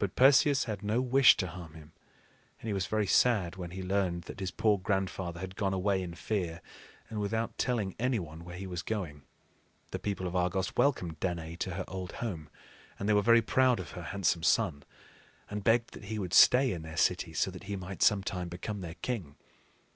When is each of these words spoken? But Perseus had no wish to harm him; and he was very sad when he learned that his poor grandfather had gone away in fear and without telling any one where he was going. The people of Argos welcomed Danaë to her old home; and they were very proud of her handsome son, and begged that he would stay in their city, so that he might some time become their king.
But 0.00 0.16
Perseus 0.16 0.64
had 0.64 0.82
no 0.82 1.00
wish 1.00 1.36
to 1.36 1.46
harm 1.46 1.74
him; 1.74 1.92
and 2.58 2.66
he 2.66 2.72
was 2.72 2.88
very 2.88 3.06
sad 3.06 3.54
when 3.54 3.70
he 3.70 3.84
learned 3.84 4.22
that 4.22 4.40
his 4.40 4.50
poor 4.50 4.78
grandfather 4.80 5.38
had 5.38 5.54
gone 5.54 5.72
away 5.72 6.02
in 6.02 6.14
fear 6.16 6.60
and 7.08 7.20
without 7.20 7.56
telling 7.56 7.94
any 7.96 8.18
one 8.18 8.42
where 8.44 8.56
he 8.56 8.66
was 8.66 8.82
going. 8.82 9.22
The 9.92 10.00
people 10.00 10.26
of 10.26 10.34
Argos 10.34 10.74
welcomed 10.74 11.20
Danaë 11.20 11.58
to 11.60 11.74
her 11.76 11.84
old 11.86 12.14
home; 12.14 12.50
and 12.98 13.08
they 13.08 13.12
were 13.14 13.22
very 13.22 13.42
proud 13.42 13.78
of 13.78 13.92
her 13.92 14.02
handsome 14.02 14.42
son, 14.42 14.82
and 15.48 15.62
begged 15.62 15.94
that 15.94 16.06
he 16.06 16.18
would 16.18 16.34
stay 16.34 16.72
in 16.72 16.82
their 16.82 16.96
city, 16.96 17.32
so 17.32 17.52
that 17.52 17.62
he 17.70 17.76
might 17.76 18.02
some 18.02 18.24
time 18.24 18.48
become 18.48 18.80
their 18.80 18.96
king. 19.02 19.36